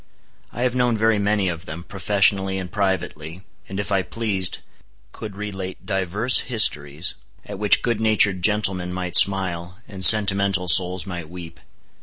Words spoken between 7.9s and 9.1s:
natured gentlemen